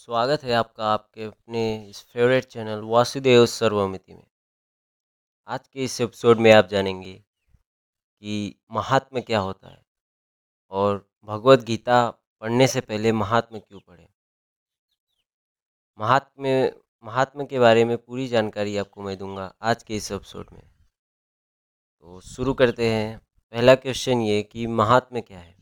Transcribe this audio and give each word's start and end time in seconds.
स्वागत 0.00 0.44
है 0.44 0.52
आपका 0.52 0.92
आपके 0.92 1.24
अपने 1.24 1.88
इस 1.88 2.02
फेवरेट 2.02 2.44
चैनल 2.44 2.80
वासुदेव 2.80 3.46
सर्वमिति 3.46 4.14
में। 4.14 4.26
आज 5.46 5.68
के 5.68 5.84
इस 5.84 6.00
एपिसोड 6.00 6.38
में 6.38 6.52
आप 6.52 6.66
जानेंगे 6.66 7.24
कि 8.20 8.60
महात्मा 8.70 9.20
क्या 9.20 9.38
होता 9.38 9.68
है 9.68 9.86
और 10.70 11.10
भगवत 11.24 11.60
गीता 11.60 12.10
पढ़ने 12.10 12.66
से 12.66 12.80
पहले 12.80 13.12
महात्मा 13.12 13.58
क्यों 13.58 13.80
पढ़े? 13.80 14.08
महात्मा 15.98 16.80
महात्मा 17.04 17.44
के 17.44 17.58
बारे 17.58 17.84
में 17.84 17.98
पूरी 17.98 18.28
जानकारी 18.28 18.76
आपको 18.76 19.02
मैं 19.02 19.18
दूँगा 19.18 19.54
आज 19.62 19.82
के 19.82 19.96
इस 19.96 20.12
एपिसोड 20.12 20.46
में। 20.52 20.70
तो 22.00 22.20
शुरू 22.20 22.54
करते 22.54 22.90
हैं। 22.90 23.18
पहला 23.50 23.74
क्वेश्चन 23.74 24.20
ये 24.20 24.42
कि 24.42 24.66
महात्मा 24.66 25.20
क्या 25.20 25.38
है? 25.38 25.59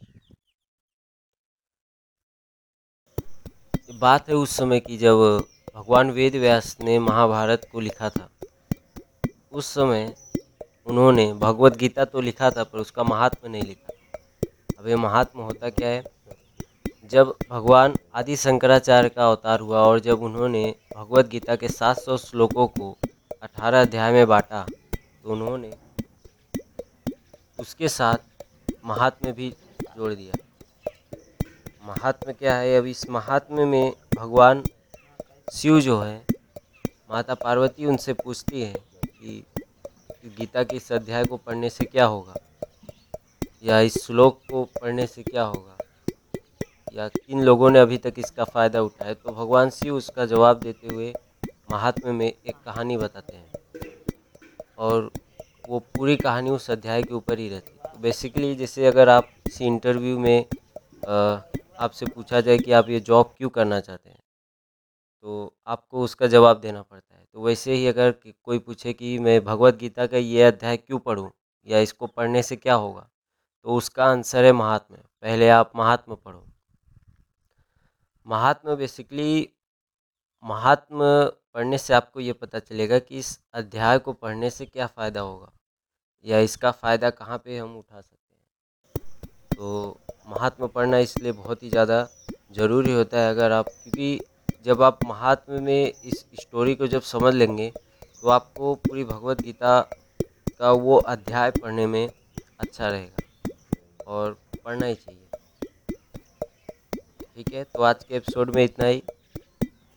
बात 3.91 4.29
है 4.29 4.35
उस 4.35 4.57
समय 4.57 4.81
की 4.81 4.97
जब 4.99 5.17
भगवान 5.77 6.11
वेद 6.11 6.35
व्यास 6.37 6.77
ने 6.81 6.99
महाभारत 6.99 7.67
को 7.73 7.81
लिखा 7.81 8.09
था। 8.09 8.29
उस 9.53 9.67
समय 9.67 10.15
उन्होंने 10.87 11.33
भगवत 11.33 11.77
गीता 11.77 12.05
तो 12.05 12.21
लिखा 12.21 12.51
था, 12.51 12.65
पर 12.65 12.79
उसका 12.79 13.03
महात्मा 13.03 13.51
नहीं 13.51 13.63
लिखा। 13.63 13.93
अब 14.79 14.89
ये 14.89 14.97
महात्मा 14.97 15.45
होता 15.45 15.69
क्या 15.69 15.89
है? 15.89 16.03
जब 17.11 17.35
भगवान 17.51 17.95
आदि 18.15 18.37
शंकराचार्य 18.37 19.09
का 19.09 19.27
अवतार 19.27 19.61
हुआ 19.61 19.81
और 19.81 20.01
जब 20.01 20.23
उन्होंने 20.23 20.75
भगवत 20.97 21.29
गीता 21.29 21.57
के 21.57 21.69
700 21.69 22.17
श्लोकों 22.17 22.67
को 22.67 22.97
18 23.43 23.83
अध्याय 23.83 24.13
में 24.13 24.27
बांटा 24.27 24.67
तो 24.95 25.33
उन्होंने 25.33 25.71
उसके 27.59 27.89
साथ 27.89 28.45
महात्मा 28.87 29.31
भी 29.33 29.51
जोड़ 29.97 30.13
दिया। 30.15 30.48
महात्मा 31.89 32.33
क्या 32.33 32.57
है? 32.57 32.79
अब 32.79 32.87
इस 32.87 33.11
महात्मा 33.11 33.65
में 33.65 33.93
भगवान 34.17 34.63
शिव 35.53 35.81
जो 35.81 36.01
है, 36.01 36.25
माता 37.11 37.35
पार्वती 37.35 37.87
उनसे 37.87 38.13
पूछती 38.13 38.63
है 38.63 38.75
कि 39.07 39.45
गीता 40.39 40.63
के 40.63 40.77
इस 40.77 40.93
अध्याय 40.93 41.25
को 41.25 41.37
पढ़ने 41.37 41.71
से 41.71 41.85
क्या 41.85 42.05
होगा? 42.05 42.35
या 43.65 43.81
इस 43.81 44.05
श्लोक 44.05 44.41
को 44.51 44.65
पढ़ने 44.65 45.07
से 45.07 45.23
क्या 45.23 45.43
होगा? 45.43 45.77
या 46.95 47.09
किन 47.09 47.43
लोगों 47.43 47.71
ने 47.71 47.79
अभी 47.79 47.99
तक 47.99 48.15
इसका 48.19 48.45
फ़ायदा 48.45 48.83
उठाया? 48.83 49.15
तो 49.15 49.33
भगवान 49.33 49.71
शिव 49.71 49.95
उसका 49.95 50.27
जवाब 50.27 50.61
देते 50.61 50.95
हुए 50.95 51.15
महात्मा 51.73 52.13
में 52.13 52.27
एक 52.27 52.57
कहानी 52.65 52.97
बताते 52.97 53.37
हैं। 53.37 53.53
और 54.79 55.11
वो 55.69 55.79
पूरी 55.79 56.17
कहानी 56.17 56.51
उस 56.51 56.71
अध्याय 56.71 57.03
के 57.03 57.15
ऊपर 57.15 57.39
ही 57.39 57.49
रहती 57.49 57.73
है। 57.73 57.93
तो 57.93 57.99
बेसिकली 57.99 58.55
जैसे 58.55 58.87
अगर 58.87 59.09
आप 59.09 59.25
किसी 59.25 59.65
इंटरव्यू 59.65 60.19
में 60.19 60.45
आपसे 61.79 62.07
पूछा 62.07 62.41
जाए 62.41 62.59
कि 62.59 62.73
आप 62.73 62.89
ये 62.89 63.01
जॉब 63.01 63.35
क्यों 63.39 63.49
करना 63.49 63.81
चाहते 63.81 64.11
हैं? 64.11 64.19
तो 65.25 65.57
आपको 65.67 66.03
उसका 66.03 66.27
जवाब 66.27 66.61
देना 66.61 66.83
पड़ता 66.83 67.17
है। 67.17 67.25
तो 67.35 67.43
वैसे 67.43 67.75
ही 67.75 67.87
अगर 67.87 68.15
कोई 68.45 68.59
पूछे 68.59 68.93
कि 68.93 69.19
मैं 69.19 69.41
भगवत 69.45 69.77
गीता 69.77 70.07
का 70.07 70.17
ये 70.17 70.43
अध्याय 70.43 70.77
क्यों 70.77 70.99
पढ़ूँ 70.99 71.31
या 71.67 71.79
इसको 71.79 72.07
पढ़ने 72.07 72.43
से 72.43 72.57
क्या 72.57 72.75
होगा? 72.75 73.09
तो 73.67 73.75
उसका 73.75 74.05
आंसर 74.05 74.45
है 74.45 74.53
महात्मा 74.53 74.97
पहले 75.23 75.49
आप 75.49 75.73
महात्मा 75.77 76.15
पढ़ो। 76.15 76.45
महात्मा 78.27 78.75
बेसिकली 78.75 79.49
महात्मा 80.45 81.07
पढ़ने 81.55 81.79
से 81.79 81.95
आपको 81.95 82.21
ये 82.21 82.33
पता 82.33 82.59
चलेगा 82.59 82.99
कि 82.99 83.19
इस 83.19 83.39
अध्याय 83.55 83.99
को 83.99 84.13
पढ़ने 84.13 84.51
से 84.51 84.67
क्या 84.67 84.87
फ़ायदा 84.87 85.21
होगा 85.21 85.53
या 86.25 86.39
इसका 86.39 86.71
फ़ायदा 86.73 87.11
कहाँ 87.11 87.39
पे 87.39 87.59
हम 87.59 87.77
उठा 87.77 88.01
सकते 88.01 88.37
हैं। 88.37 89.57
तो 89.57 90.01
महात्मा 90.29 90.67
पढ़ना 90.69 90.99
इसलिए 90.99 91.33
बहुत 91.35 91.63
ही 91.63 91.71
ज़्यादा 91.71 92.07
ज़रूरी 92.53 92.93
होता 92.93 93.21
है 93.21 93.31
अगर 93.31 93.53
आप, 93.53 93.69
क्योंकि 93.69 94.21
जब 94.65 94.83
आप 94.83 95.05
महात्मा 95.05 95.61
में 95.61 95.93
इस 96.05 96.25
स्टोरी 96.41 96.75
को 96.75 96.87
जब 96.87 97.03
समझ 97.05 97.35
लेंगे 97.35 97.71
तो 98.23 98.29
आपको 98.31 98.75
पूरी 98.77 99.05
भगवत 99.05 99.41
गीता 99.43 99.81
का 100.61 100.71
वो 100.73 100.97
अध्याय 101.09 101.51
पढ़ने 101.53 101.87
में 101.87 102.09
अच्छा 102.61 102.89
रहेगा 102.89 104.05
और 104.07 104.37
पढ़ना 104.65 104.87
ही 104.87 104.95
चाहिए। 104.95 105.25
ठीक 107.37 107.53
है 107.55 107.65
तो 107.65 107.83
आज 107.83 108.05
के 108.05 108.15
एपिसोड 108.17 108.55
में 108.55 108.63
इतना 108.65 108.87
ही। 108.87 109.03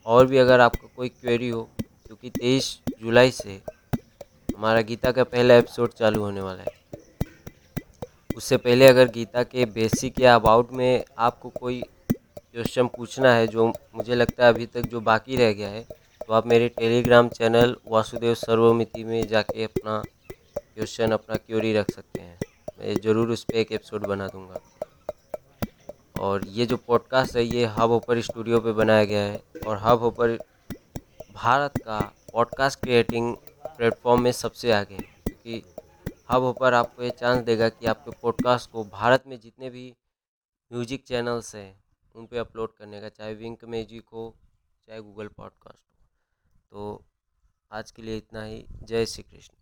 और 0.06 0.28
भी 0.28 0.38
अगर 0.38 0.60
आपका 0.60 0.88
कोई 0.96 1.10
क्वेरी 1.10 1.50
हो, 1.50 1.64
क्योंकि 2.08 2.30
तेईस 2.32 2.78
जुलाई 3.02 3.32
से 3.34 3.62
हमारा 3.96 4.82
गीता 4.84 5.12
का 5.12 5.24
पहला 5.26 5.56
एपिसोड 5.56 5.94
चालू 5.94 6.22
होने 6.22 6.42
वाला 6.42 6.62
है। 6.62 6.80
उससे 8.36 8.58
पहले 8.58 8.88
अगर 8.88 9.10
गीता 9.12 9.44
के 9.44 9.66
बेसिक 9.72 10.20
या 10.22 10.36
अबाउट 10.36 10.72
में 10.74 11.04
आपको 11.20 11.50
कोई 11.52 11.82
क्वेश्चन 12.10 12.88
पूछना 12.88 13.34
है, 13.34 13.48
जो 13.48 13.68
मुझे 13.68 14.16
लगता 14.16 14.46
है 14.46 14.54
अभी 14.54 14.66
तक 14.66 14.82
जो 14.82 15.00
बाकी 15.02 15.36
रह 15.36 15.52
गया 15.54 15.70
है 15.70 15.82
तो 16.22 16.34
आप 16.34 16.48
मेरे 16.48 16.68
टेलीग्राम 16.70 17.30
चैनल 17.30 17.76
वासुदेव 17.88 18.34
सर्वमिति 18.36 19.04
में 19.04 19.28
जाके 19.28 19.64
अपना 19.64 20.02
क्वेश्चन, 20.58 21.12
अपना 21.12 21.36
क्यूरी 21.38 21.74
रख 21.74 21.92
सकते 21.92 22.20
हैं। 22.20 22.38
मैं 22.80 22.96
ज़रूर 22.96 23.30
उस 23.30 23.44
पर 23.44 23.56
एक 23.56 23.72
एपिसोड 23.72 24.06
बना 24.08 24.28
दूँगा। 24.28 24.60
और 26.20 26.46
ये 26.48 26.66
जो 26.66 26.78
पॉडकास्ट 26.78 27.36
है, 27.36 27.44
ये 27.46 27.66
हब 27.68 27.90
होपर 27.92 28.22
स्टूडियो 28.22 28.60
पे 28.60 28.72
बनाया 28.74 29.06
गया 29.06 29.22
है, 29.22 29.42
और 29.68 29.78
हब 29.84 30.00
होपर 30.00 30.38
भारत 31.36 31.78
का 31.78 32.00
पॉडकास्ट 32.34 32.80
क्रिएटिंग 32.80 33.34
प्लेटफॉर्म 33.68 34.22
में 34.22 34.32
सबसे 34.34 34.72
आगे 34.72 34.96
है, 34.96 35.02
क्योंकि 35.26 35.64
हब 36.32 36.44
ऊपर 36.44 36.74
आपको 36.74 37.04
ये 37.04 37.10
चांस 37.10 37.44
देगा 37.44 37.70
कि 37.70 37.86
आपके 37.86 38.12
पॉडकास्ट 38.12 38.70
को 38.72 38.84
भारत 38.84 39.24
में 39.28 39.40
जितने 39.40 39.70
भी 39.70 39.94
म्यूज़िक 40.72 41.04
चैनल्स 41.04 41.56
हैं 41.56 41.84
उन 42.16 42.26
पे 42.26 42.38
अपलोड 42.38 42.74
करने 42.74 43.02
का, 43.02 43.10
चाहे 43.10 43.34
विंक 43.34 43.66
म्यूज़िक 43.66 44.06
हो, 44.14 44.36
चाहे 44.88 45.02
गूगल 45.02 45.28
पॉडकास्ट 45.28 45.84
हो। 45.94 46.00
तो 46.72 47.06
आज 47.72 47.92
के 47.92 48.02
लिए 48.02 48.18
इतना 48.18 48.44
ही। 48.44 48.66
जय 48.84 49.06
श्री 49.06 49.24
कृष्ण। 49.24 49.61